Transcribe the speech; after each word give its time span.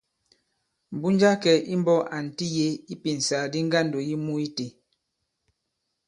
Mbunja 0.93 1.27
a 1.33 1.39
kɛ̀ 1.43 1.57
imbɔ̄k 1.73 1.99
ànti 2.15 2.45
yě 2.55 2.67
ipìnsàgàdi 2.93 3.59
ŋgandò 3.67 3.99
yi 4.09 4.15
mû 4.25 4.33
itē. 4.45 4.67